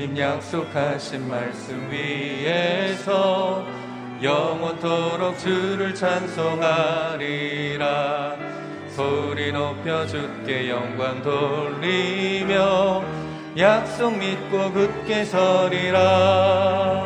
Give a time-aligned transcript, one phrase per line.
[0.00, 3.62] 주님 약속하신 말씀 위에서
[4.22, 7.18] 영원토록 주를 찬송하리라.
[8.96, 13.04] 소리 높여 주께 영광 돌리며
[13.58, 17.04] 약속 믿고 굳게 서리라.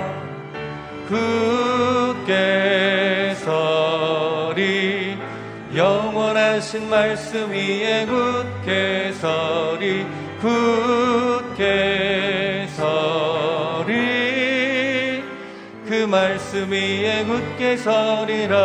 [1.08, 2.24] 굳게
[3.38, 5.18] 서리
[5.74, 10.06] 영원하신 말씀 위에 굳게 서리
[10.40, 12.13] 굳게
[16.14, 18.56] 말씀 위에 굳게 서리라.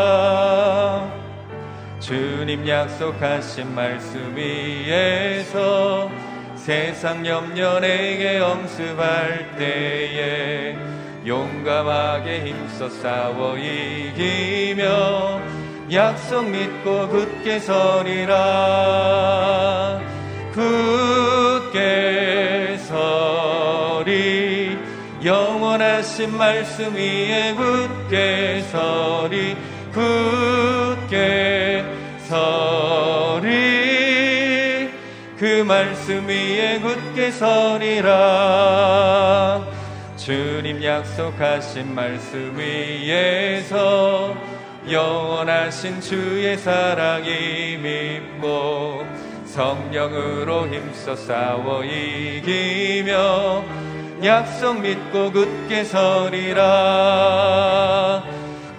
[2.00, 6.12] 주님 약속하신 말씀 위에서
[6.56, 10.78] 세상 염려 내게 엄습할 때에
[11.26, 15.42] 용감하게 힘써 싸워 이기며
[15.92, 18.38] 약속 믿고 굳게 서리라.
[20.54, 22.19] 굳게
[26.00, 29.58] 하신 말씀 위에 굳게 서리
[29.92, 31.84] 굳게
[32.26, 33.50] 서리.
[35.38, 38.08] 그 말씀 위에 굳게 서리라.
[40.16, 44.34] 주님 약속하신 말씀 위에서
[44.90, 49.06] 영원하신 주의 사랑이 믿고
[49.48, 53.89] 성령으로 힘써 싸워 이기며
[54.24, 56.64] 약속 믿고 굳게 서리라.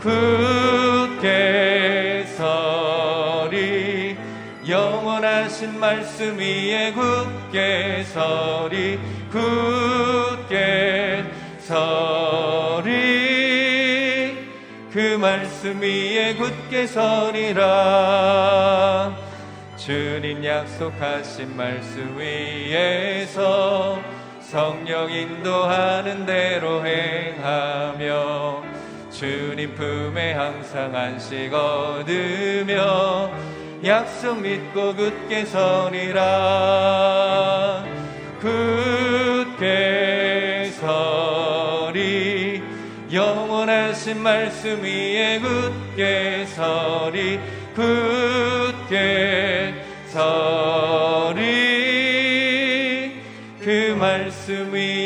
[0.01, 1.21] 굳게
[2.37, 4.19] 서리.
[4.69, 8.99] 영원하신 말씀 위에 굳게 서리.
[9.31, 11.25] 굳게
[11.61, 12.91] 서리.
[14.93, 17.71] 그 말씀 위에 굳게 서리라.
[19.77, 23.80] 주님 약속하신 말씀 위에서
[24.51, 28.65] 성령 인도하는 대로 행하며
[29.09, 33.31] 주님 품에 항상 안식 얻으며
[33.85, 36.25] 약속 믿고 굳게 서리라.
[38.41, 39.61] 굳게
[40.81, 42.61] 서리
[43.13, 47.39] 영원하신 말씀 위에 굳게 서리
[47.77, 49.75] 굳게
[50.09, 51.60] 서리 그
[54.51, 55.00] 말씀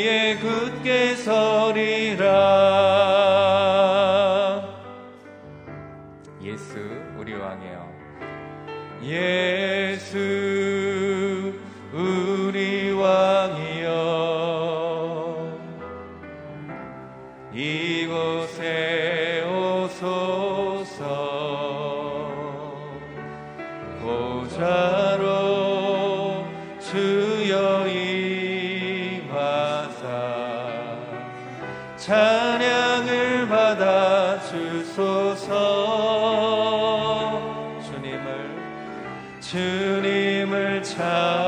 [39.55, 41.44] 주님을 찬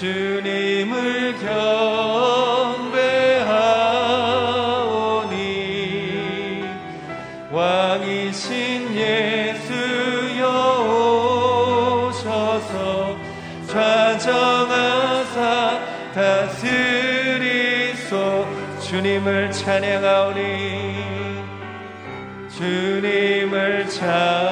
[0.00, 3.04] 주님을 경배하오니
[7.50, 10.48] 왕이신 예수여
[12.08, 13.18] 오셔서
[13.66, 15.78] 좌정하사
[16.14, 18.14] 다스리소
[18.80, 21.44] 주님을 찬양하오니
[22.56, 24.49] 주님을 찬양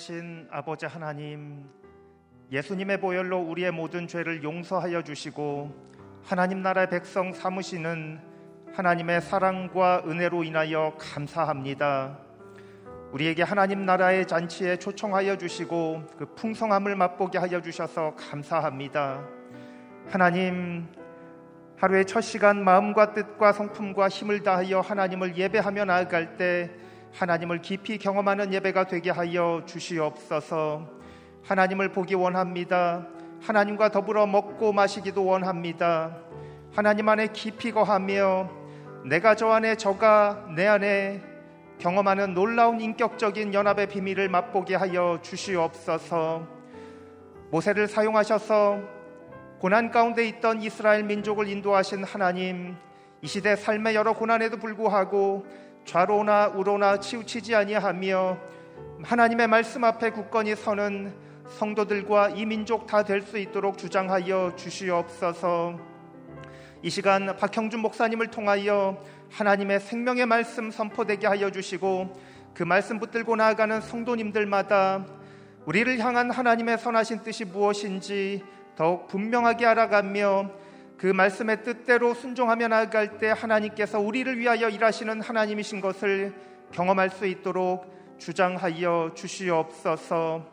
[0.00, 1.68] 살아계신 아버지 하나님,
[2.50, 5.72] 예수님의 보혈로 우리의 모든 죄를 용서하여 주시고
[6.24, 8.18] 하나님 나라의 백성 삼으시는
[8.72, 12.18] 하나님의 사랑과 은혜로 인하여 감사합니다.
[13.12, 19.22] 우리에게 하나님 나라의 잔치에 초청하여 주시고 그 풍성함을 맛보게 하여 주셔서 감사합니다.
[20.08, 20.88] 하나님,
[21.76, 26.70] 하루의 첫 시간 마음과 뜻과 성품과 힘을 다하여 하나님을 예배하며 나아갈 때
[27.12, 30.88] 하나님을 깊이 경험하는 예배가 되게 하여 주시옵소서.
[31.42, 33.06] 하나님을 보기 원합니다.
[33.42, 36.16] 하나님과 더불어 먹고 마시기도 원합니다.
[36.72, 38.50] 하나님 안에 깊이 거하며
[39.04, 41.22] 내가 저 안에 저가 내 안에
[41.78, 46.46] 경험하는 놀라운 인격적인 연합의 비밀을 맛보게 하여 주시옵소서.
[47.50, 48.78] 모세를 사용하셔서
[49.58, 52.76] 고난 가운데 있던 이스라엘 민족을 인도하신 하나님,
[53.22, 55.44] 이 시대 삶의 여러 고난에도 불구하고
[55.90, 58.38] 좌로나 우로나 치우치지 아니하며
[59.02, 61.12] 하나님의 말씀 앞에 굳건히 서는
[61.48, 65.80] 성도들과 이 민족 다 될 수 있도록 주장하여 주시옵소서.
[66.84, 69.02] 이 시간 박형준 목사님을 통하여
[69.32, 72.16] 하나님의 생명의 말씀 선포되게 하여 주시고
[72.54, 75.04] 그 말씀 붙들고 나아가는 성도님들마다
[75.66, 78.44] 우리를 향한 하나님의 선하신 뜻이 무엇인지
[78.76, 80.50] 더욱 분명하게 알아가며
[81.00, 86.34] 그 말씀의 뜻대로 순종하며 나아갈 때 하나님께서 우리를 위하여 일하시는 하나님이신 것을
[86.72, 87.86] 경험할 수 있도록
[88.18, 90.44] 주장하여 주시옵소서.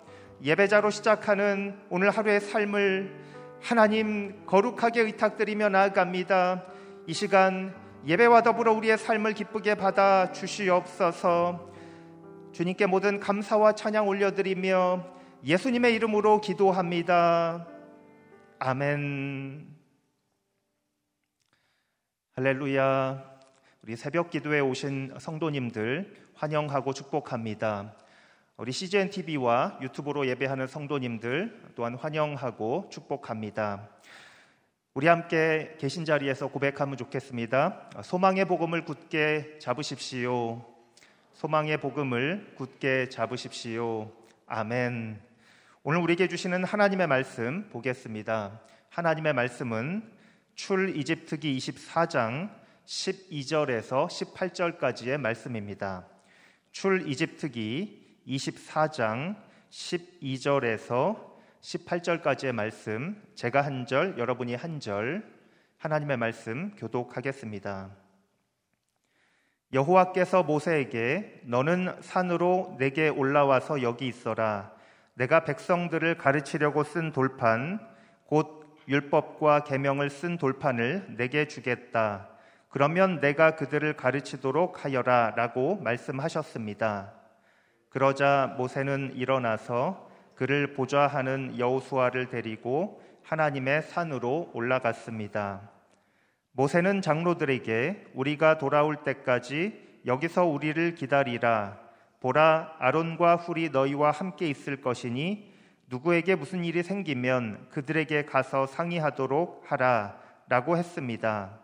[0.41, 3.13] 예배자로 시작하는 오늘 하루의 삶을
[3.61, 6.63] 하나님 거룩하게 의탁드리며 나아갑니다.
[7.07, 11.73] 이 시간 예배와 더불어 우리의 삶을 기쁘게 받아 주시옵소서.
[12.53, 15.03] 주님께 모든 감사와 찬양 올려드리며
[15.43, 17.67] 예수님의 이름으로 기도합니다.
[18.59, 19.76] 아멘.
[22.37, 23.23] 할렐루야.
[23.81, 27.95] 우리 새벽 기도에 오신 성도님들 환영하고 축복합니다.
[28.57, 33.89] 우리 CGN TV와 유튜브로 예배하는 성도님들 또한 환영하고 축복합니다.
[34.93, 37.89] 우리 함께 계신 자리에서 고백하면 좋겠습니다.
[38.03, 40.63] 소망의 복음을 굳게 잡으십시오.
[41.33, 44.11] 소망의 복음을 굳게 잡으십시오.
[44.45, 45.19] 아멘.
[45.81, 48.61] 오늘 우리에게 주시는 하나님의 말씀 보겠습니다.
[48.91, 50.16] 하나님의 말씀은
[50.57, 52.49] 출 이집트기 24장
[52.83, 56.07] 12절에서 18절까지의 말씀입니다.
[56.71, 59.35] 출 이집트기 24장
[59.69, 65.31] 12절에서 18절까지의 말씀, 제가 한 절, 여러분이 한 절,
[65.77, 67.95] 하나님의 말씀 교독하겠습니다.
[69.73, 74.73] 여호와께서 모세에게 너는 산으로 내게 올라와서 여기 있어라.
[75.13, 77.95] 내가 백성들을 가르치려고 쓴 돌판,
[78.25, 78.56] 곧
[78.87, 82.29] 율법과 계명을 쓴 돌판을 내게 주겠다.
[82.69, 87.13] 그러면 내가 그들을 가르치도록 하여라 라고 말씀하셨습니다.
[87.89, 95.71] 그러자 모세는 일어나서 그를 보좌하는 여호수아를 데리고 하나님의 산으로 올라갔습니다.
[96.51, 101.79] 모세는 장로들에게 우리가 돌아올 때까지 여기서 우리를 기다리라.
[102.19, 105.46] 보라 아론과 훌이 너희와 함께 있을 것이니
[105.89, 111.59] 누구에게 무슨 일이 생기면 그들에게 가서 상의하도록 하라 라고 했습니다.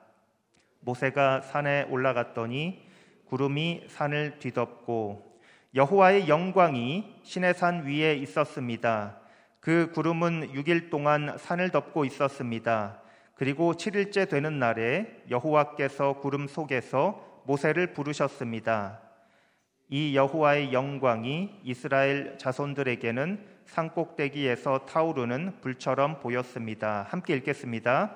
[0.79, 2.87] 모세가 산에 올라갔더니
[3.25, 5.39] 구름이 산을 뒤덮고
[5.75, 9.17] 여호와의 영광이 신의 산 위에 있었습니다.
[9.59, 13.01] 그 구름은 6일 동안 산을 덮고 있었습니다.
[13.35, 19.02] 그리고 7일째 되는 날에 여호와께서 구름 속에서 모세를 부르셨습니다.
[19.95, 27.05] 이 여호와의 영광이 이스라엘 자손들에게는 산꼭대기에서 타오르는 불처럼 보였습니다.
[27.09, 28.15] 함께 읽겠습니다.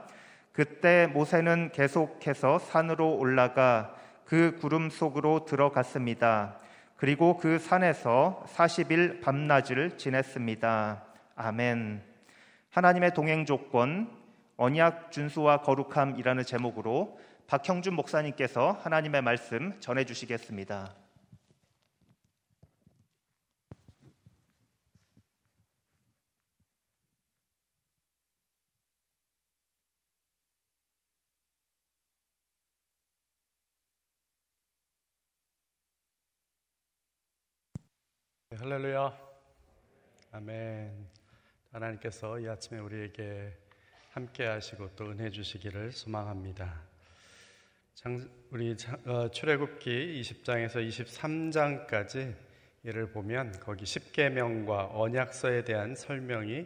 [0.54, 6.58] 그때 모세는 계속해서 산으로 올라가 그 구름 속으로 들어갔습니다.
[6.96, 11.04] 그리고 그 산에서 40일 밤낮을 지냈습니다.
[11.36, 12.02] 아멘.
[12.72, 14.10] 하나님의 동행 조건,
[14.56, 21.07] 언약 준수와 거룩함이라는 제목으로 박형준 목사님께서 하나님의 말씀 전해 주시겠습니다.
[38.60, 39.16] 할렐루야.
[40.32, 40.92] 아멘.
[41.74, 43.54] 하나님께서 이 아침에 우리에게
[44.10, 46.82] 함께 하시고 또 은혜 주시기를 소망합니다.
[47.94, 52.34] 장, 우리 어, 출애굽기 20장에서 23장까지
[52.84, 56.66] 이를 보면 거기 10계명과 언약서에 대한 설명이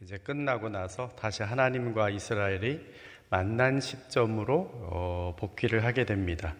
[0.00, 2.80] 이제 끝나고 나서 다시 하나님과 이스라엘이
[3.28, 6.56] 만난 시점으로 어, 복귀를 하게 됩니다.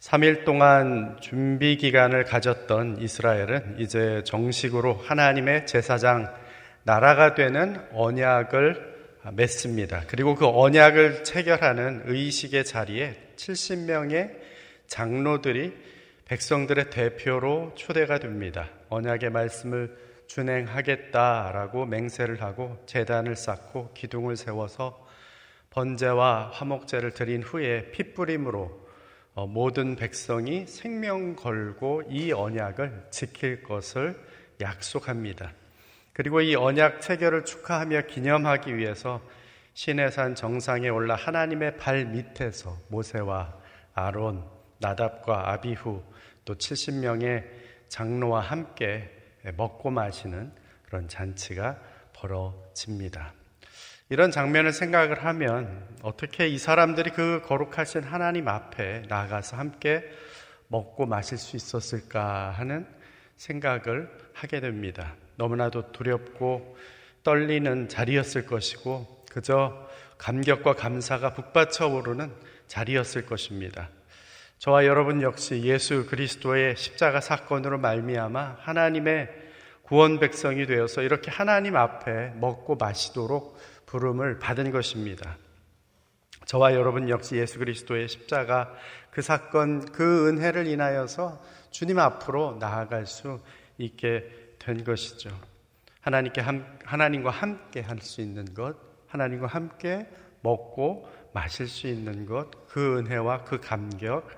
[0.00, 6.34] 3일 동안 준비 기간을 가졌던 이스라엘은 이제 정식으로 하나님의 제사장
[6.84, 8.98] 나라가 되는 언약을
[9.34, 10.04] 맺습니다.
[10.06, 14.38] 그리고 그 언약을 체결하는 의식의 자리에 70명의
[14.86, 15.76] 장로들이
[16.24, 18.70] 백성들의 대표로 초대가 됩니다.
[18.88, 19.94] 언약의 말씀을
[20.28, 25.06] 준행하겠다라고 맹세를 하고 재단을 쌓고 기둥을 세워서
[25.68, 28.79] 번제와 화목제를 드린 후에 핏부림으로 어,
[29.34, 34.20] 모든 백성이 생명 걸고 이 언약을 지킬 것을
[34.60, 35.52] 약속합니다.
[36.12, 39.22] 그리고 이 언약 체결을 축하하며 기념하기 위해서
[39.74, 43.56] 시내산 정상에 올라 하나님의 발 밑에서 모세와
[43.94, 44.44] 아론,
[44.78, 46.02] 나답과 아비후
[46.44, 47.44] 또 70명의
[47.88, 49.10] 장로와 함께
[49.56, 50.52] 먹고 마시는
[50.84, 51.78] 그런 잔치가
[52.12, 53.39] 벌어집니다.
[54.12, 60.02] 이런 장면을 생각을 하면 어떻게 이 사람들이 그 거룩하신 하나님 앞에 나가서 함께
[60.66, 62.88] 먹고 마실 수 있었을까 하는
[63.36, 65.14] 생각을 하게 됩니다.
[65.36, 66.76] 너무나도 두렵고
[67.22, 69.88] 떨리는 자리였을 것이고 그저
[70.18, 72.32] 감격과 감사가 북받쳐 오르는
[72.66, 73.90] 자리였을 것입니다.
[74.58, 79.28] 저와 여러분 역시 예수 그리스도의 십자가 사건으로 말미암아 하나님의
[79.82, 83.56] 구원 백성이 되어서 이렇게 하나님 앞에 먹고 마시도록
[83.90, 85.36] 부름을 받은 것입니다.
[86.46, 88.72] 저와 여러분 역시 예수 그리스도의 십자가
[89.10, 91.42] 그 사건 그 은혜를 인하여서
[91.72, 93.40] 주님 앞으로 나아갈 수
[93.78, 95.30] 있게 된 것이죠.
[96.02, 98.76] 하나님께 함, 하나님과 함께 할 수 있는 것,
[99.08, 100.08] 하나님과 함께
[100.42, 104.28] 먹고 마실 수 있는 것, 그 은혜와 그 감격,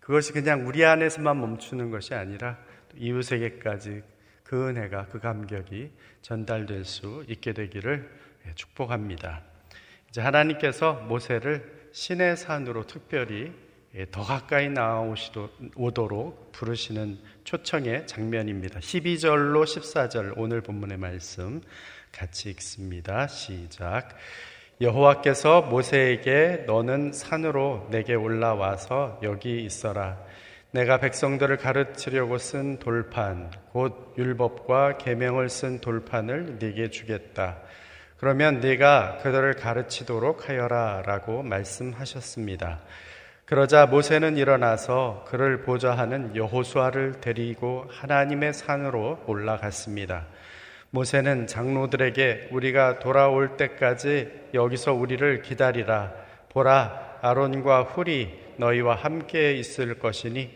[0.00, 2.56] 그것이 그냥 우리 안에서만 멈추는 것이 아니라
[2.96, 4.02] 이웃에게까지
[4.44, 5.92] 그 은혜가, 그 감격이
[6.22, 9.42] 전달될 수 있게 되기를 축복합니다.
[10.08, 13.52] 이제 하나님께서 모세를 신의 산으로 특별히
[14.12, 18.80] 더 가까이 나오도록 부르시는 초청의 장면입니다.
[18.80, 21.60] 12절로 14절 오늘 본문의 말씀
[22.12, 23.26] 같이 읽습니다.
[23.26, 24.16] 시작.
[24.80, 30.18] 여호와께서 모세에게 너는 산으로 내게 올라와서 여기 있어라.
[30.70, 37.58] 내가 백성들을 가르치려고 쓴 돌판 곧 율법과 계명을 쓴 돌판을 네게 주겠다.
[38.18, 42.80] 그러면 네가 그들을 가르치도록 하여라라고 말씀하셨습니다.
[43.44, 50.26] 그러자 모세는 일어나서 그를 보좌하는 여호수아를 데리고 하나님의 산으로 올라갔습니다.
[50.90, 56.12] 모세는 장로들에게 우리가 돌아올 때까지 여기서 우리를 기다리라.
[56.48, 60.50] 보라, 아론과 훌이 너희와 함께 있을 것이니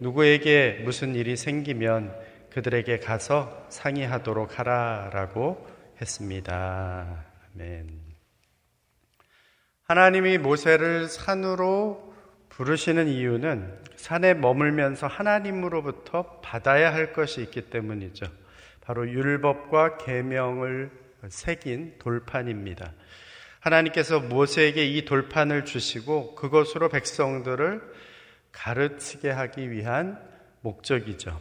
[0.00, 2.12] 누구에게 무슨 일이 생기면
[2.50, 7.24] 그들에게 가서 상의하도록 하라라고 했습니다.
[7.54, 8.00] 아멘.
[9.84, 12.14] 하나님이 모세를 산으로
[12.48, 18.26] 부르시는 이유는 산에 머물면서 하나님으로부터 받아야 할 것이 있기 때문이죠.
[18.80, 20.90] 바로 율법과 계명을
[21.28, 22.92] 새긴 돌판입니다.
[23.60, 27.82] 하나님께서 모세에게 이 돌판을 주시고 그것으로 백성들을
[28.52, 30.18] 가르치게 하기 위한
[30.60, 31.40] 목적이죠.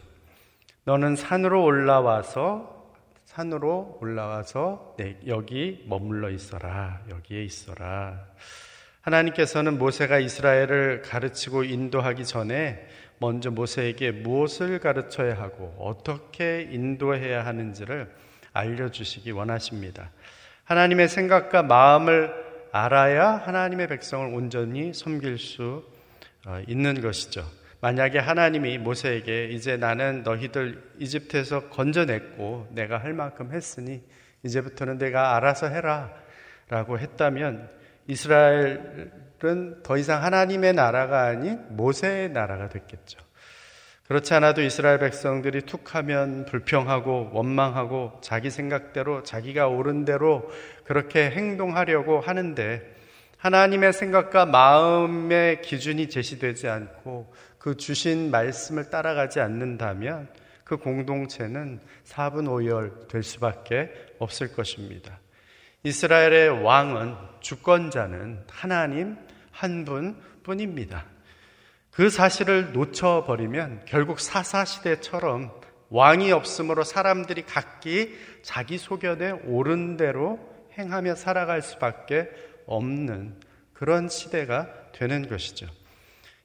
[0.86, 2.83] 너는 산으로 올라와서
[3.36, 7.02] 산으로 올라와서 네, 여기 머물러 있어라.
[7.10, 8.28] 여기에 있어라.
[9.02, 12.88] 하나님께서는 모세가 이스라엘을 가르치고 인도하기 전에
[13.18, 18.14] 먼저 모세에게 무엇을 가르쳐야 하고 어떻게 인도해야 하는지를
[18.54, 20.12] 알려주시기 원하십니다.
[20.66, 22.32] 하나님의 생각과 마음을
[22.72, 25.84] 알아야 하나님의 백성을 온전히 섬길 수
[26.46, 27.44] 어, 있는 것이죠.
[27.84, 34.02] 만약에 하나님이 모세에게 이제 나는 너희들 이집트에서 건져냈고 내가 할 만큼 했으니
[34.44, 36.10] 이제부터는 내가 알아서 해라
[36.70, 37.70] 라고 했다면
[38.08, 43.20] 이스라엘은 더 이상 하나님의 나라가 아닌 모세의 나라가 됐겠죠.
[44.08, 50.50] 그렇지 않아도 이스라엘 백성들이 툭 하면 불평하고 원망하고 자기 생각대로 자기가 옳은 대로
[50.86, 52.94] 그렇게 행동하려고 하는데
[53.44, 60.28] 하나님의 생각과 마음의 기준이 제시되지 않고 그 주신 말씀을 따라가지 않는다면
[60.66, 63.90] 그 공동체는 사분오열 될 수밖에
[64.20, 65.18] 없을 것입니다.
[65.84, 69.16] 이스라엘의 왕은 주권자는 하나님
[69.52, 71.06] 한 분뿐입니다.
[71.90, 75.54] 그 사실을 놓쳐버리면 결국 사사시대처럼
[75.88, 80.38] 왕이 없으므로 사람들이 각기 자기 소견에 옳은 대로
[80.78, 82.30] 행하며 살아갈 수밖에
[82.66, 83.40] 없는
[83.72, 85.68] 그런 시대가 되는 것이죠.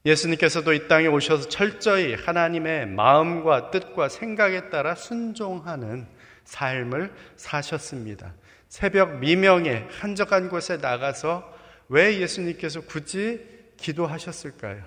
[0.09, 6.07] 예수님께서도 이 땅에 오셔서 철저히 하나님의 마음과 뜻과 생각에 따라 순종하는
[6.45, 8.35] 삶을 사셨습니다.
[8.69, 11.55] 새벽 미명에 한적한 곳에 나가서
[11.89, 13.47] 왜 예수님께서 굳이
[13.77, 14.83] 기도하셨을까요?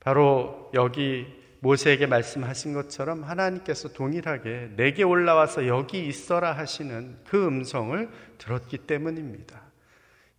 [0.00, 1.26] 바로 여기
[1.60, 9.62] 모세에게 말씀하신 것처럼 하나님께서 동일하게 내게 올라와서 여기 있어라 하시는 그 음성을 들었기 때문입니다.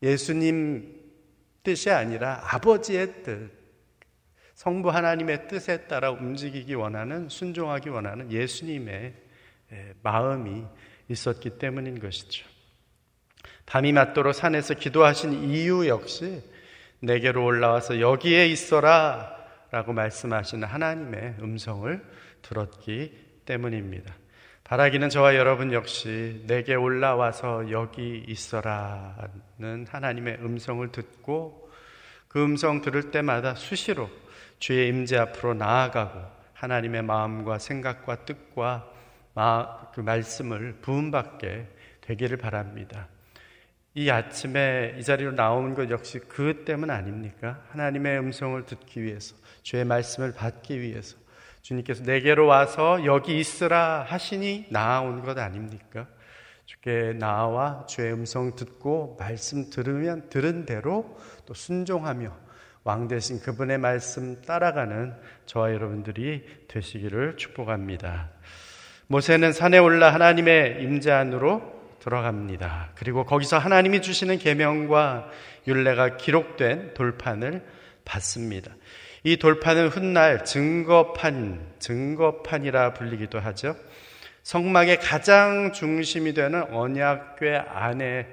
[0.04, 1.04] 예수님
[1.64, 3.65] 뜻이 아니라 아버지의 뜻,
[4.56, 9.14] 성부 하나님의 뜻에 따라 움직이기 원하는, 순종하기 원하는 예수님의
[10.02, 10.64] 마음이
[11.10, 12.48] 있었기 때문인 것이죠.
[13.66, 16.42] 밤이 맞도록 산에서 기도하신 이유 역시
[17.00, 19.36] 내게로 올라와서 여기에 있어라
[19.72, 22.02] 라고 말씀하시는 하나님의 음성을
[22.42, 24.14] 들었기 때문입니다.
[24.64, 31.70] 바라기는 저와 여러분 역시 내게 올라와서 여기 있어라는 하나님의 음성을 듣고
[32.30, 34.10] 그 음성 들을 때마다 수시로
[34.60, 36.20] 주의 임재 앞으로 나아가고
[36.54, 38.92] 하나님의 마음과 생각과 뜻과
[39.94, 41.68] 그 말씀을 부음받게
[42.02, 43.08] 되기를 바랍니다.
[43.94, 47.64] 이 아침에 이 자리로 나온 것 역시 그 때문 아닙니까?
[47.70, 51.18] 하나님의 음성을 듣기 위해서, 주의 말씀을 받기 위해서,
[51.62, 56.08] 주님께서 내게로 와서 여기 있으라 하시니 나아온 것 아닙니까?
[56.66, 62.45] 주께 나와 주의 음성 듣고 말씀 들으면 들은 대로 또 순종하며
[62.86, 65.16] 왕 대신 그분의 말씀 따라가는
[65.48, 68.30] 저와 여러분들이 되시기를 축복합니다.
[69.08, 71.64] 모세는 산에 올라 하나님의 임재 안으로
[71.98, 72.92] 들어갑니다.
[72.94, 75.32] 그리고 거기서 하나님이 주시는 계명과
[75.66, 77.66] 율례가 기록된 돌판을
[78.06, 78.72] 받습니다.
[79.24, 83.76] 이 돌판은 훗날 증거판, 증거판이라 불리기도 하죠.
[84.44, 88.28] 성막의 가장 중심이 되는 언약궤 안에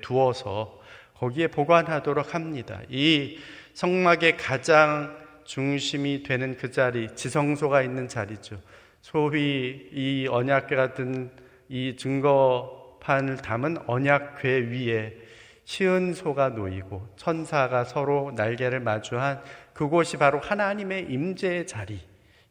[0.00, 0.78] 두어서
[1.14, 2.80] 거기에 보관하도록 합니다.
[2.88, 3.40] 이
[3.74, 8.60] 성막의 가장 중심이 되는 그 자리, 지성소가 있는 자리죠.
[9.00, 11.30] 소위 이 언약궤 같은
[11.68, 15.16] 이 증거판을 담은 언약궤 위에
[15.64, 19.40] 시은소가 놓이고 천사가 서로 날개를 마주한
[19.72, 22.00] 그곳이 바로 하나님의 임재의 자리,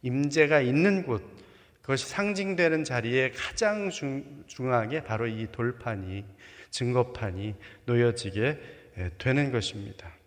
[0.02, 1.22] 임재가 있는 곳,
[1.82, 6.24] 그것이 상징되는 자리에 가장 중, 중하게 바로 이 돌판이
[6.70, 7.56] 증거판이
[7.86, 8.60] 놓여지게
[9.18, 10.19] 되는 것입니다.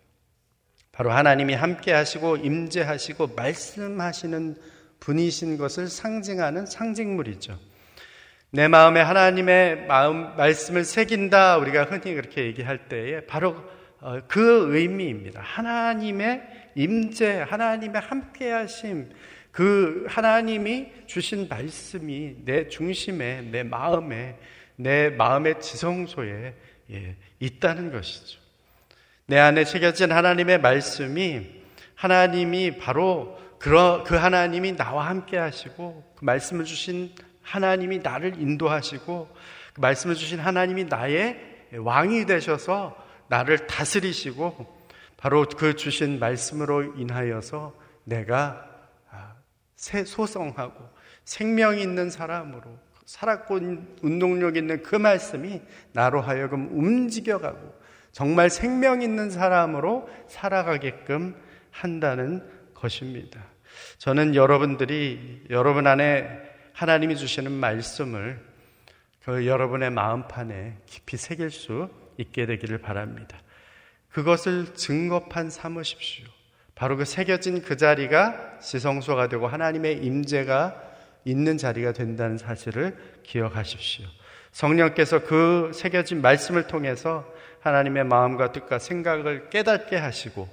[0.93, 4.55] 바로 하나님이 함께 하시고 임재하시고 말씀하시는
[4.99, 7.57] 분이신 것을 상징하는 상징물이죠.
[8.51, 13.55] 내 마음에 하나님의 마음 말씀을 새긴다 우리가 흔히 그렇게 얘기할 때에 바로
[14.01, 15.41] 어, 그 의미입니다.
[15.41, 16.43] 하나님의
[16.75, 19.09] 임재, 하나님의 함께 하심
[19.49, 24.37] 그 하나님이 주신 말씀이 내 중심에 내 마음에
[24.75, 26.53] 내 마음의 지성소에
[26.91, 28.42] 예, 있다는 것이죠.
[29.25, 31.63] 내 안에 새겨진 하나님의 말씀이
[31.95, 39.29] 하나님이 바로 그 하나님이 나와 함께 하시고 그 말씀을 주신 하나님이 나를 인도하시고
[39.73, 41.39] 그 말씀을 주신 하나님이 나의
[41.77, 42.95] 왕이 되셔서
[43.29, 44.83] 나를 다스리시고
[45.15, 48.67] 바로 그 주신 말씀으로 인하여서 내가
[49.09, 49.35] 아,
[49.77, 50.89] 소성하고
[51.23, 52.63] 생명 있는 사람으로
[53.05, 53.59] 살았고
[54.01, 55.61] 운동력 있는 그 말씀이
[55.93, 57.82] 나로 하여금 움직여가고
[58.13, 61.35] 정말 생명 있는 사람으로 살아가게끔
[61.71, 63.43] 한다는 것입니다.
[63.97, 66.29] 저는 여러분들이 여러분 안에
[66.73, 68.39] 하나님이 주시는 말씀을
[69.25, 73.39] 그 여러분의 마음판에 깊이 새길 수 있게 되기를 바랍니다.
[74.11, 76.27] 그것을 증거판 삼으십시오.
[76.75, 80.81] 바로 그 새겨진 그 자리가 지성소가 되고 하나님의 임재가
[81.25, 84.05] 있는 자리가 된다는 사실을 기억하십시오.
[84.53, 90.47] 성령께서 그 새겨진 말씀을 통해서 하나님의 마음과 뜻과 생각을 깨닫게 하시고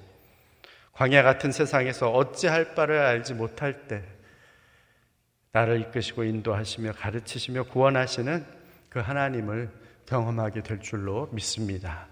[0.93, 4.03] 광야 같은 세상에서 어찌할 바를 알지 못할 때
[5.53, 8.45] 나를 이끄시고 인도하시며 가르치시며 구원하시는
[8.89, 9.71] 그 하나님을
[10.07, 12.09] 경험하게 될 줄로 믿습니다.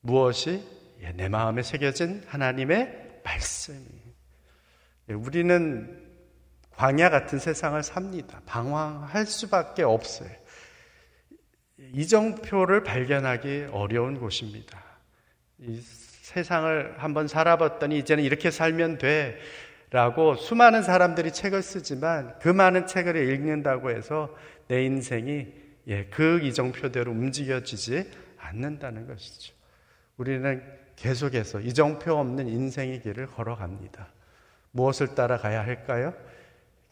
[0.00, 0.64] 무엇이
[1.00, 3.86] 예, 내 마음에 새겨진 하나님의 말씀이
[5.10, 6.07] 예, 우리는
[6.78, 8.40] 광야 같은 세상을 삽니다.
[8.46, 10.30] 방황할 수밖에 없어요.
[11.92, 14.80] 이정표를 발견하기 어려운 곳입니다.
[15.58, 19.38] 이 세상을 한번 살아봤더니 이제는 이렇게 살면 돼.
[19.90, 24.32] 라고 수많은 사람들이 책을 쓰지만 그 많은 책을 읽는다고 해서
[24.68, 25.48] 내 인생이
[25.88, 29.52] 예, 그 이정표대로 움직여지지 않는다는 것이죠.
[30.16, 30.62] 우리는
[30.94, 34.06] 계속해서 이정표 없는 인생의 길을 걸어갑니다.
[34.70, 36.14] 무엇을 따라가야 할까요?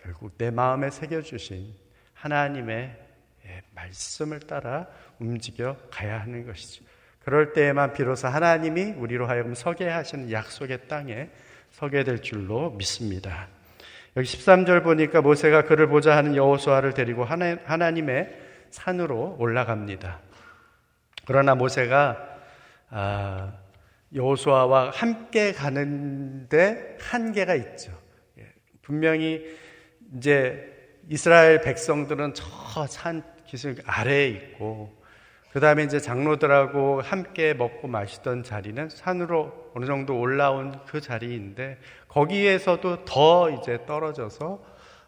[0.07, 1.75] 결국 내 마음에 새겨주신
[2.15, 2.97] 하나님의
[3.47, 4.87] 예, 말씀을 따라
[5.19, 6.85] 움직여 가야 하는 것이죠.
[7.25, 11.29] 그럴 때에만 비로소 하나님이 우리로 하여금 서게 하시는 약속의 땅에
[11.71, 13.49] 서게 될 줄로 믿습니다.
[14.17, 18.33] 여기 13절 보니까 모세가 그를 보자 하는 여호수아를 데리고 하나, 하나님의
[18.71, 20.21] 산으로 올라갑니다.
[21.27, 22.39] 그러나 모세가
[22.91, 23.53] 아,
[24.15, 27.91] 여호수아와 함께 가는데 한계가 있죠.
[28.39, 28.47] 예,
[28.83, 29.66] 분명히
[30.15, 30.73] 이제
[31.09, 34.93] 이스라엘 백성들은 저 산 기슭 아래에 있고
[35.53, 43.05] 그 다음에 이제 장로들하고 함께 먹고 마시던 자리는 산으로 어느 정도 올라온 그 자리인데 거기에서도
[43.07, 44.63] 더 이제 떨어져서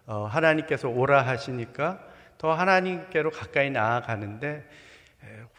[0.07, 2.01] 어, 하나님께서 오라 하시니까
[2.39, 4.65] 더 하나님께로 가까이 나아가는데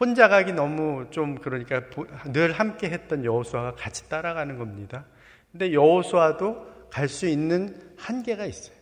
[0.00, 1.82] 혼자 가기 너무 좀 그러니까
[2.32, 5.04] 늘 함께 했던 여호수아가 같이 따라가는 겁니다.
[5.52, 8.79] 근데 여호수아도 갈 수 있는 한계가 있어요.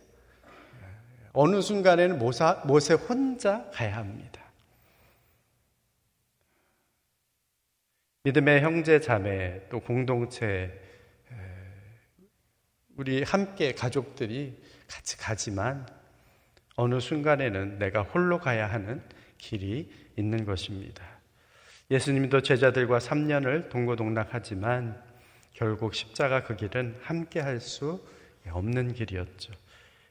[1.41, 4.43] 어느 순간에는 모사, 모세 혼자 가야 합니다.
[8.25, 10.77] 믿음의 형제 자매 또 공동체
[12.97, 15.87] 우리 함께 가족들이 같이 가지만
[16.75, 19.01] 어느 순간에는 내가 홀로 가야 하는
[19.37, 21.05] 길이 있는 것입니다.
[21.89, 25.01] 예수님도 제자들과 3년을 동고동락하지만
[25.53, 28.05] 결국 십자가 그 길은 함께 할 수
[28.45, 29.53] 없는 길이었죠.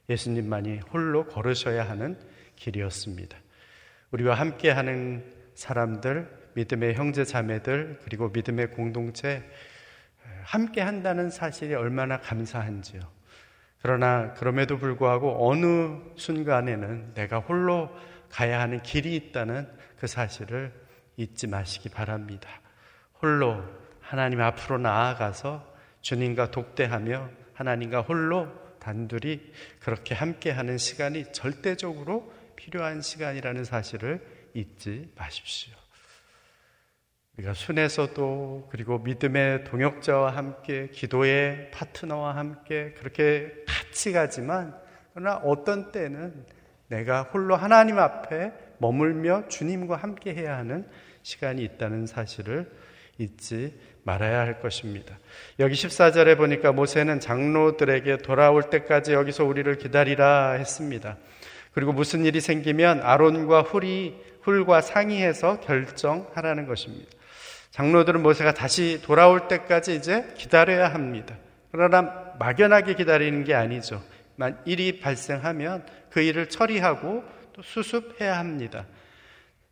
[0.09, 2.17] 예수님만이 홀로 걸으셔야 하는
[2.55, 3.37] 길이었습니다.
[4.11, 9.43] 우리와 함께 하는 사람들, 믿음의 형제 자매들, 그리고 믿음의 공동체,
[10.43, 13.01] 함께 한다는 사실이 얼마나 감사한지요.
[13.81, 17.89] 그러나 그럼에도 불구하고 어느 순간에는 내가 홀로
[18.29, 20.73] 가야 하는 길이 있다는 그 사실을
[21.17, 22.49] 잊지 마시기 바랍니다.
[23.21, 23.63] 홀로
[24.01, 25.65] 하나님 앞으로 나아가서
[26.01, 28.47] 주님과 독대하며 하나님과 홀로
[28.79, 35.73] 단둘이 그렇게 함께하는 시간이 절대적으로 필요한 시간이라는 사실을 잊지 마십시오.
[37.37, 44.77] 우리가 순에서도 그리고 믿음의 동역자와 함께 기도의 파트너와 함께 그렇게 같이 가지만
[45.13, 46.45] 그러나 어떤 때는
[46.87, 50.87] 내가 홀로 하나님 앞에 머물며 주님과 함께 해야 하는
[51.21, 52.69] 시간이 있다는 사실을
[53.17, 55.19] 잊지 말아야 할 것입니다.
[55.59, 61.17] 여기 14절에 보니까 모세는 장로들에게 돌아올 때까지 여기서 우리를 기다리라 했습니다.
[61.73, 67.11] 그리고 무슨 일이 생기면 아론과 훌이 훌과 상의해서 결정하라는 것입니다.
[67.69, 71.35] 장로들은 모세가 다시 돌아올 때까지 이제 기다려야 합니다.
[71.71, 74.01] 그러나 막연하게 기다리는 게 아니죠.
[74.65, 78.85] 일이 발생하면 그 일을 처리하고 또 수습해야 합니다.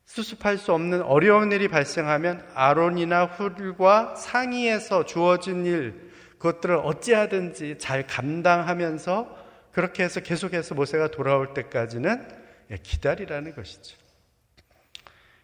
[0.08, 9.46] 수습할 수 없는 어려운 일이 발생하면 아론이나 훌과 상의해서 주어진 일, 그것들을 어찌하든지 잘 감당하면서
[9.74, 12.26] 그렇게 해서 계속해서 모세가 돌아올 때까지는
[12.72, 13.98] 예, 기다리라는 것이죠.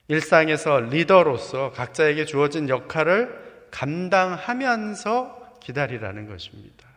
[0.07, 6.87] 일상에서 리더로서 각자에게 주어진 역할을 감당하면서 기다리라는 것입니다.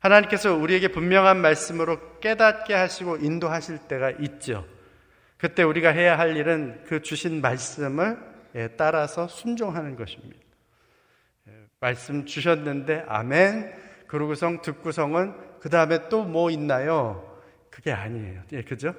[0.00, 4.66] 하나님께서 우리에게 분명한 말씀으로 깨닫게 하시고 인도하실 때가 있죠.
[5.38, 8.18] 그때 우리가 해야 할 일은 그 주신 말씀을
[8.56, 10.36] 예, 따라서 순종하는 것입니다.
[11.48, 13.72] 예, 말씀 주셨는데 아멘.
[14.08, 17.24] 그러고성 듣고성은 그 다음에 또 뭐 있나요?
[17.70, 18.42] 그게 아니에요.
[18.52, 18.94] 예, 그죠?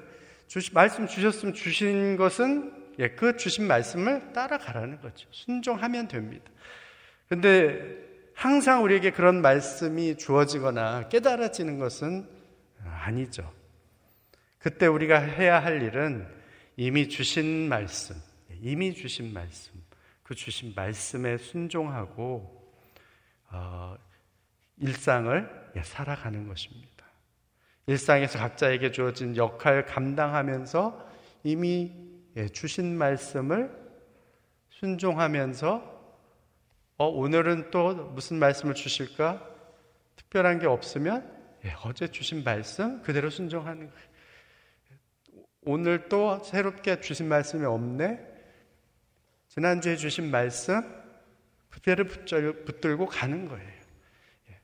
[0.46, 5.28] 주시, 말씀 주셨으면 주신 것은 예, 그 주신 말씀을 따라가라는 거죠.
[5.30, 6.50] 순종하면 됩니다.
[7.28, 7.96] 근데
[8.34, 12.26] 항상 우리에게 그런 말씀이 주어지거나 깨달아지는 것은
[12.82, 13.52] 아니죠.
[14.60, 16.28] 그때 우리가 해야 할 일은
[16.76, 18.14] 이미 주신 말씀,
[18.60, 19.72] 이미 주신 말씀,
[20.22, 22.72] 그 주신 말씀에 순종하고
[23.50, 23.96] 어,
[24.76, 27.06] 일상을 살아가는 것입니다.
[27.86, 31.08] 일상에서 각자에게 주어진 역할 감당하면서
[31.42, 31.92] 이미
[32.36, 33.74] 예, 주신 말씀을
[34.68, 36.00] 순종하면서
[36.98, 39.48] 어, 오늘은 또 무슨 말씀을 주실까?
[40.16, 44.09] 특별한 게 없으면 예, 어제 주신 말씀 그대로 순종하는 거예요.
[45.62, 48.18] 오늘 또 새롭게 주신 말씀이 없네?
[49.48, 50.82] 지난주에 주신 말씀
[51.68, 53.68] 그대로 붙들고 가는 거예요.
[54.50, 54.60] 예.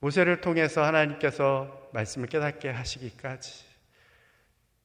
[0.00, 3.64] 모세를 통해서 하나님께서 말씀을 깨닫게 하시기까지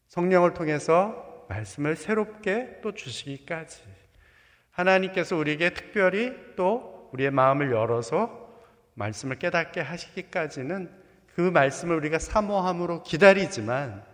[0.08, 3.82] 성령을 통해서 말씀을 새롭게 또 주시기까지
[4.72, 8.50] 하나님께서 우리에게 특별히 또 우리의 마음을 열어서
[8.94, 10.90] 말씀을 깨닫게 하시기까지는
[11.36, 14.09] 그 말씀을 우리가 사모함으로 기다리지만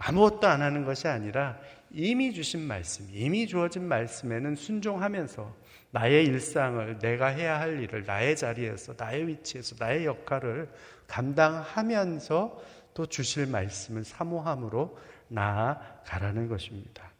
[0.00, 1.58] 아무것도 안 하는 것이 아니라
[1.90, 5.54] 이미 주신 말씀, 이미 주어진 말씀에는 순종하면서
[5.90, 10.70] 나의 일상을 내가 해야 할 일을 나의 자리에서 나의 위치에서 나의 역할을
[11.06, 12.62] 감당하면서
[12.94, 14.96] 또 주실 말씀을 사모함으로
[15.28, 17.10] 나아가라는 것입니다.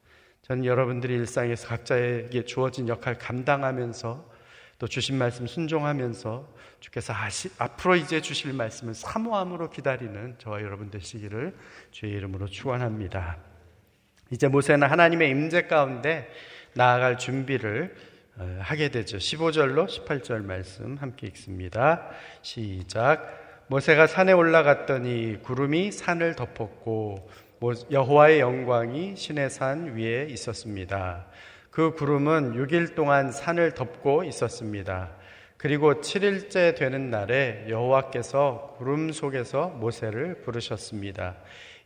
[0.43, 4.30] 저는 여러분들이 일상에서 각자에게 주어진 역할 감당하면서
[4.81, 6.49] 또 주신 말씀 순종하면서
[6.81, 11.55] 주께서 아시, 앞으로 이제 주실 말씀을 사모함으로 기다리는 저와 여러분 되시기를
[11.91, 13.37] 주의 이름으로 축원합니다.
[14.31, 16.33] 이제 모세는 하나님의 임재 가운데
[16.73, 17.95] 나아갈 준비를
[18.39, 19.19] 어, 하게 되죠.
[19.19, 22.09] 15절로 18절 말씀 함께 읽습니다.
[22.41, 23.67] 시작.
[23.67, 27.29] 모세가 산에 올라갔더니 구름이 산을 덮었고
[27.91, 31.27] 여호와의 영광이 신의 산 위에 있었습니다.
[31.71, 35.11] 그 구름은 6일 동안 산을 덮고 있었습니다.
[35.57, 41.37] 그리고 7일째 되는 날에 여호와께서 구름 속에서 모세를 부르셨습니다.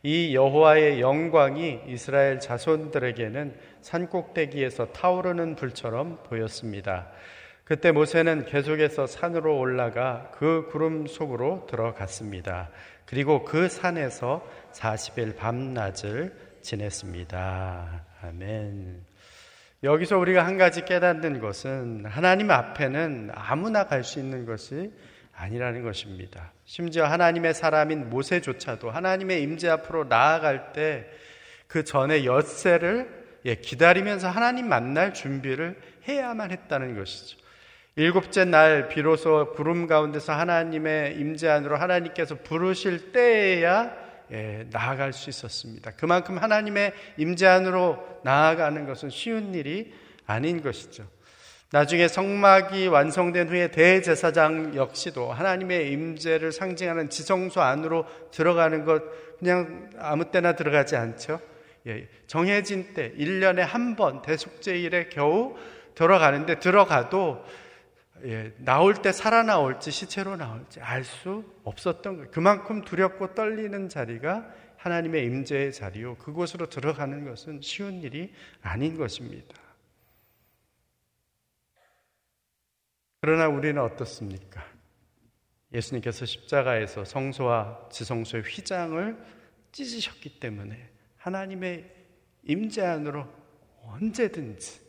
[0.01, 7.07] 이 여호와의 영광이 이스라엘 자손들에게는 산 꼭대기에서 타오르는 불처럼 보였습니다.
[7.63, 12.69] 그때 모세는 계속해서 산으로 올라가 그 구름 속으로 들어갔습니다.
[13.05, 18.05] 그리고 그 산에서 40일 밤낮을 지냈습니다.
[18.21, 19.14] 아멘.
[19.83, 24.91] 여기서 우리가 한 가지 깨닫는 것은 하나님 앞에는 아무나 갈 수 있는 것이
[25.33, 26.53] 아니라는 것입니다.
[26.63, 31.07] 심지어 하나님의 사람인 모세조차도 하나님의 임재 앞으로 나아갈 때
[31.67, 37.37] 그 전에 엿새를 예, 기다리면서 하나님 만날 준비를 해야만 했다는 것이죠.
[37.95, 44.04] 일곱째 날 비로소 구름 가운데서 하나님의 임재 안으로 하나님께서 부르실 때에야 예,
[44.71, 45.91] 나아갈 수 있었습니다.
[45.91, 49.93] 그만큼 하나님의 임재 안으로 나아가는 것은 쉬운 일이
[50.25, 51.05] 아닌 것이죠.
[51.71, 59.03] 나중에 성막이 완성된 후에 대제사장 역시도 하나님의 임재를 상징하는 지성소 안으로 들어가는 것
[59.39, 61.39] 그냥 아무 때나 들어가지 않죠.
[61.87, 65.55] 예, 정해진 때 1년에 한 번 대속제일에 겨우
[65.95, 67.43] 들어가는데 들어가도
[68.25, 72.31] 예, 나올 때 살아나올지 시체로 나올지 알 수 없었던 거예요.
[72.31, 76.15] 그만큼 두렵고 떨리는 자리가 하나님의 임재의 자리요.
[76.17, 79.55] 그곳으로 들어가는 것은 쉬운 일이 아닌 것입니다.
[83.21, 84.65] 그러나 우리는 어떻습니까?
[85.73, 89.17] 예수님께서 십자가에서 성소와 지성소의 휘장을
[89.71, 91.91] 찢으셨기 때문에 하나님의
[92.43, 93.27] 임재 안으로
[93.81, 94.81] 언제든지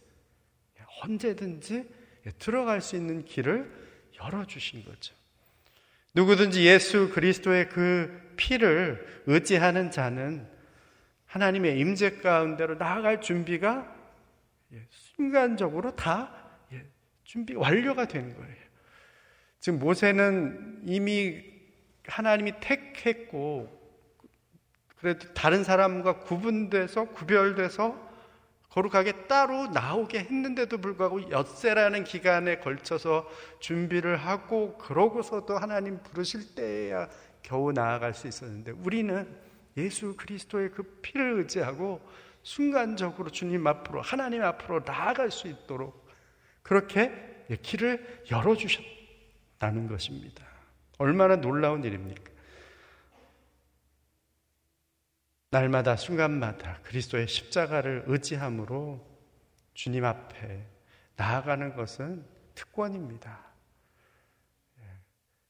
[1.03, 1.96] 언제든지
[2.39, 3.71] 들어갈 수 있는 길을
[4.21, 5.15] 열어주신 거죠.
[6.15, 10.49] 누구든지 예수 그리스도의 그 피를 의지하는 자는
[11.27, 13.95] 하나님의 임재 가운데로 나아갈 준비가
[14.73, 16.33] 예, 순간적으로 다
[16.73, 16.85] 예,
[17.25, 18.57] 준비 완료가 된 거예요.
[19.61, 21.45] 지금 모세는 이미
[22.07, 23.77] 하나님이 택했고
[24.97, 28.06] 그래도 다른 사람과 구분돼서 구별돼서
[28.77, 33.27] 거룩하게 따로 나오게 했는데도 불구하고 엿새라는 기간에 걸쳐서
[33.59, 37.09] 준비를 하고 그러고서도 하나님 부르실 때야
[37.43, 39.27] 겨우 나아갈 수 있었는데 우리는
[39.79, 42.07] 예수 그리스도의 그 피를 의지하고
[42.43, 46.07] 순간적으로 주님 앞으로 하나님 앞으로 나아갈 수 있도록
[46.63, 47.11] 그렇게
[47.63, 50.45] 길을 열어주셨다는 것입니다.
[50.99, 52.36] 얼마나 놀라운 일입니까?
[55.51, 59.05] 날마다 순간마다 그리스도의 십자가를 의지함으로
[59.75, 60.67] 주님 앞에
[61.17, 63.39] 나아가는 것은 특권입니다.
[64.81, 64.83] 예.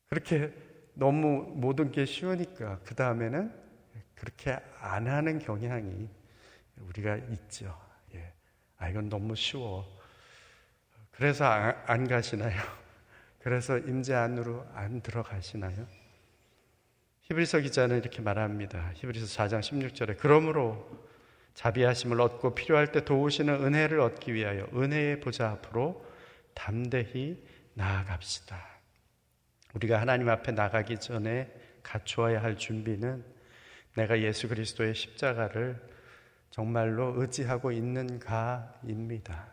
[0.07, 0.53] 그렇게
[0.95, 3.53] 너무 모든 게 쉬우니까 그 다음에는
[4.15, 6.09] 그렇게 안 하는 경향이
[6.79, 7.79] 우리가 있죠.
[8.15, 8.33] 예.
[8.79, 9.87] 아 이건 너무 쉬워.
[11.11, 12.61] 그래서 안 가시나요?
[13.41, 15.87] 그래서 임재 안으로 안 들어가시나요?
[17.29, 18.93] 히브리서 기자는 이렇게 말합니다.
[18.95, 20.89] 히브리서 4장 16절에 그러므로
[21.55, 26.07] 자비하심을 얻고 필요할 때 도우시는 은혜를 얻기 위하여 은혜의 보좌 앞으로
[26.55, 27.43] 담대히
[27.75, 28.65] 나아갑시다.
[29.75, 33.25] 우리가 하나님 앞에 나가기 전에 갖추어야 할 준비는
[33.97, 35.83] 내가 예수 그리스도의 십자가를
[36.51, 39.53] 정말로 의지하고 있는가입니다.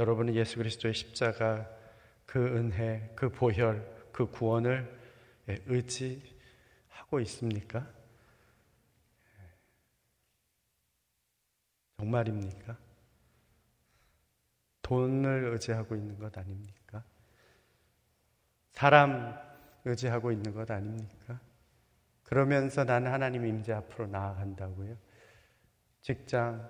[0.00, 1.70] 여러분은 예수 그리스도의 십자가
[2.26, 4.98] 그 은혜, 그 보혈, 그 구원을
[5.66, 6.39] 의지
[7.00, 7.86] 하고 있습니까?
[11.98, 12.76] 정말입니까?
[14.82, 17.04] 돈을 의지하고 있는 것 아닙니까?
[18.72, 19.34] 사람
[19.84, 21.40] 의지하고 있는 것 아닙니까?
[22.22, 24.96] 그러면서 나는 하나님 임재 앞으로 나아간다고요.
[26.02, 26.62] 직장이나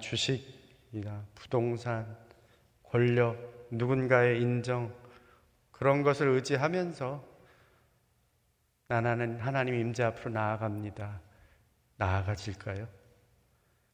[0.00, 2.16] 주식이나 부동산,
[2.82, 4.94] 권력, 누군가의 인정
[5.70, 7.35] 그런 것을 의지하면서
[8.88, 11.20] 나는 하나님 임재 앞으로 나아갑니다.
[11.96, 12.88] 나아가질까요?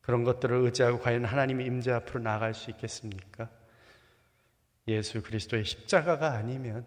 [0.01, 3.49] 그런 것들을 의지하고 과연 하나님 임재 앞으로 나아갈 수 있겠습니까?
[4.89, 6.85] 예수 그리스도의 십자가가 아니면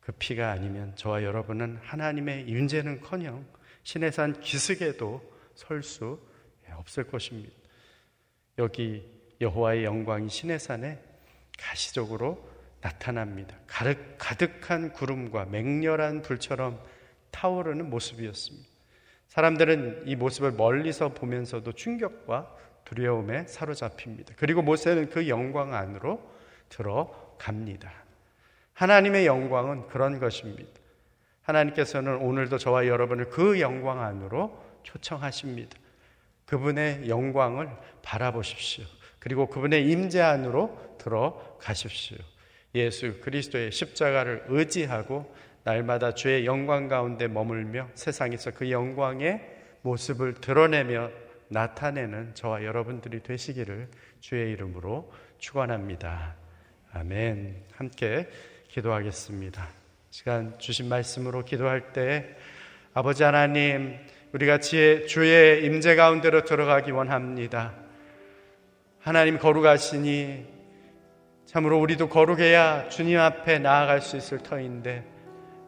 [0.00, 3.46] 그 피가 아니면 저와 여러분은 하나님의 윤재는커녕
[3.82, 6.20] 신의 산 기슭에도 설 수
[6.72, 7.54] 없을 것입니다.
[8.58, 9.08] 여기
[9.40, 11.02] 여호와의 영광이 신의 산에
[11.58, 12.48] 가시적으로
[12.80, 13.56] 나타납니다.
[13.66, 16.82] 가득, 가득한 구름과 맹렬한 불처럼
[17.36, 18.66] 타오르는 모습이었습니다.
[19.28, 24.34] 사람들은 이 모습을 멀리서 보면서도 충격과 두려움에 사로잡힙니다.
[24.38, 26.20] 그리고 모세는 그 영광 안으로
[26.70, 27.92] 들어갑니다.
[28.72, 30.80] 하나님의 영광은 그런 것입니다.
[31.42, 35.76] 하나님께서는 오늘도 저와 여러분을 그 영광 안으로 초청하십니다.
[36.46, 37.68] 그분의 영광을
[38.02, 38.84] 바라보십시오.
[39.18, 42.18] 그리고 그분의 임재 안으로 들어가십시오.
[42.74, 45.34] 예수 그리스도의 십자가를 의지하고
[45.66, 49.40] 날마다 주의 영광 가운데 머물며 세상에서 그 영광의
[49.82, 51.10] 모습을 드러내며
[51.48, 53.88] 나타내는 저와 여러분들이 되시기를
[54.20, 56.36] 주의 이름으로 축원합니다.
[56.92, 57.64] 아멘.
[57.74, 58.28] 함께
[58.68, 59.66] 기도하겠습니다.
[60.10, 62.36] 시간 주신 말씀으로 기도할 때
[62.94, 63.98] 아버지 하나님
[64.32, 67.74] 우리가 주의 임재 가운데로 들어가기 원합니다.
[69.00, 70.46] 하나님 거룩하시니
[71.46, 75.15] 참으로 우리도 거룩해야 주님 앞에 나아갈 수 있을 터인데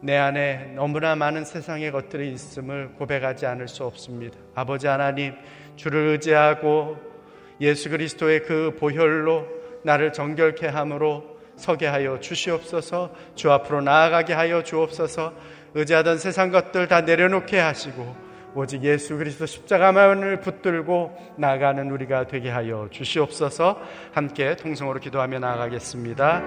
[0.01, 4.37] 내 안에 너무나 많은 세상의 것들이 있음을 고백하지 않을 수 없습니다.
[4.55, 5.33] 아버지 하나님
[5.75, 6.97] 주를 의지하고
[7.61, 9.45] 예수 그리스도의 그 보혈로
[9.83, 15.33] 나를 정결케 함으로 서게 하여 주시옵소서 주 앞으로 나아가게 하여 주옵소서
[15.73, 22.87] 의지하던 세상 것들 다 내려놓게 하시고 오직 예수 그리스도 십자가만을 붙들고 나아가는 우리가 되게 하여
[22.89, 23.79] 주시옵소서
[24.11, 26.43] 함께 통성으로 기도하며 나아가겠습니다.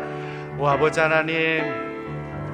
[0.59, 1.92] 오 아버지 하나님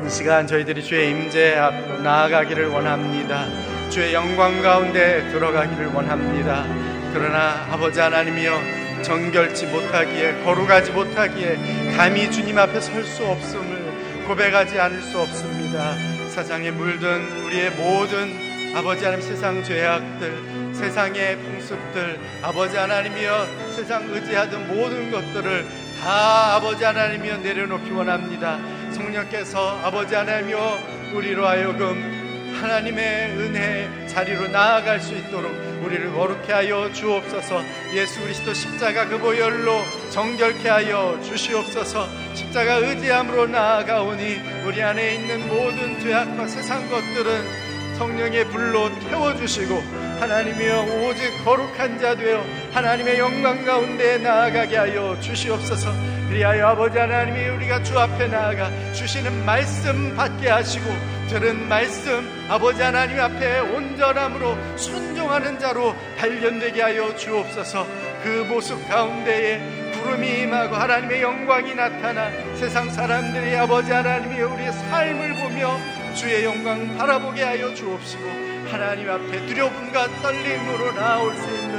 [0.04, 3.46] 이 시간 저희들이 주의 임재 앞으로 나아가기를 원합니다.
[3.90, 6.64] 주의 영광 가운데 들어가기를 원합니다.
[7.12, 15.02] 그러나 아버지 하나님이여 정결치 못하기에 거룩하지 못하기에 감히 주님 앞에 설 수 없음을 고백하지 않을
[15.02, 15.94] 수 없습니다.
[16.30, 25.10] 사장에 물든 우리의 모든 아버지 하나님 세상 죄악들, 세상의 풍습들, 아버지 하나님이여 세상 의지하던 모든
[25.10, 25.66] 것들을
[26.02, 28.58] 다 아버지 하나님이여 내려놓기 원합니다.
[28.92, 30.78] 성령께서 아버지 하나님이여
[31.14, 32.18] 우리로 하여금
[32.60, 35.52] 하나님의 은혜 자리로 나아갈 수 있도록
[35.84, 37.62] 우리를 거룩해 하여 주옵소서.
[37.94, 42.08] 예수 그리스도 십자가 그 보혈로 정결케 하여 주시옵소서.
[42.34, 47.67] 십자가 의지함으로 나아가오니 우리 안에 있는 모든 죄악과 세상 것들은
[47.98, 49.74] 성령의 불로 태워주시고
[50.20, 55.92] 하나님이여 오직 거룩한 자 되어 하나님의 영광 가운데 나아가게 하여 주시옵소서.
[56.28, 60.84] 그리하여 아버지 하나님이 우리가 주 앞에 나아가 주시는 말씀 받게 하시고
[61.28, 67.86] 들은 말씀 아버지 하나님 앞에 온전함으로 순종하는 자로 발견되게 하여 주옵소서.
[68.22, 69.60] 그 모습 가운데에
[69.92, 77.42] 구름이 임하고 하나님의 영광이 나타나 세상 사람들이 아버지 하나님이 우리의 삶을 보며 주의 영광 바라보게
[77.42, 78.24] 하여 주옵시고
[78.70, 81.78] 하나님 앞에 두려움과 떨림으로 나올 수 있는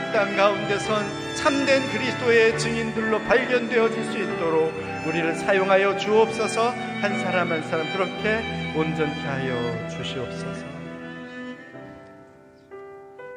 [0.00, 4.72] 이 땅 가운데 선 참된 그리스도의 증인들로 발견되어질 수 있도록
[5.08, 8.38] 우리를 사용하여 주옵소서 한 사람 한 사람 그렇게
[8.76, 10.64] 온전케 하여 주시옵소서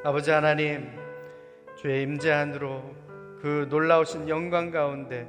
[0.04, 0.88] 아버지 하나님
[1.82, 2.96] 주의 임재 안으로
[3.42, 5.28] 그 놀라우신 영광 가운데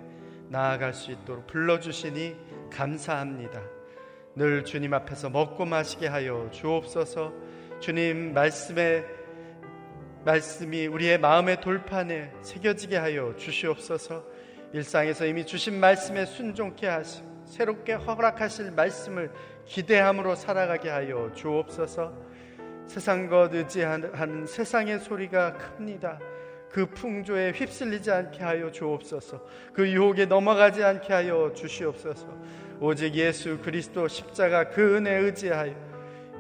[0.51, 2.37] 나아갈 수 있도록 불러주시니
[2.71, 3.78] 감사합니다.
[4.39, 7.33] 늘 주님 앞에서 먹고 마시게 하여 주옵소서.
[7.81, 9.05] 주님 말씀에
[10.25, 14.25] 말씀이 우리의 마음의 돌판에 새겨지게 하여 주시옵소서.
[14.73, 19.33] 일상에서 이미 주신 말씀에 순종케 하시 새롭게 허락하실 말씀을
[19.67, 22.13] 기대함으로 살아가게 하여 주옵소서.
[22.87, 26.21] 세상 것 의지하는 세상의 소리가 큽니다.
[26.71, 29.45] 그 풍조에 휩쓸리지 않게 하여 주옵소서.
[29.73, 32.29] 그 유혹에 넘어가지 않게 하여 주시옵소서.
[32.81, 35.75] 오직 예수 그리스도 십자가 그 은혜 의지하여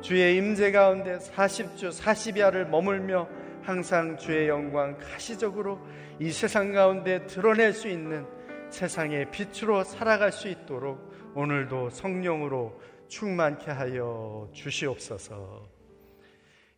[0.01, 3.29] 주의 임재 가운데 40주 40야를 머물며
[3.63, 5.85] 항상 주의 영광 가시적으로
[6.21, 8.25] 이 세상 가운데 드러낼 수 있는
[8.71, 15.69] 세상의 빛으로 살아갈 수 있도록 오늘도 성령으로 충만케 하여 주시옵소서.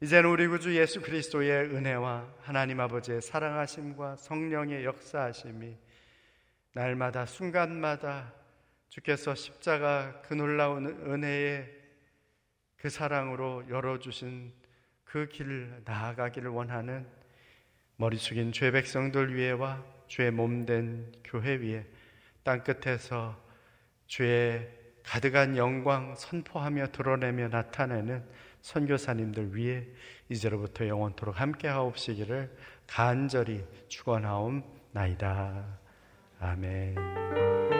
[0.02, 5.76] 이제는 우리 구주 예수 그리스도의 은혜와 하나님 아버지의 사랑하심과 성령의 역사하심이
[6.72, 8.39] 날마다 순간마다
[8.90, 11.70] 주께서 십자가 그 놀라운 은혜의
[12.76, 14.52] 그 사랑으로 열어주신
[15.04, 17.06] 그 길을 나아가기를 원하는
[17.96, 21.86] 머리 숙인 죄 백성들 위에와 주의 몸된 교회 위에
[22.42, 23.40] 땅끝에서
[24.06, 24.68] 주의
[25.04, 28.24] 가득한 영광 선포하며 드러내며 나타내는
[28.60, 29.86] 선교사님들 위에
[30.28, 35.78] 이제로부터 영원토록 함께 하옵시기를 간절히 축원하옵나이다.
[36.40, 37.79] 아멘.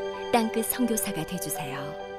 [0.31, 2.10] 땅끝 선교사가 되주세요.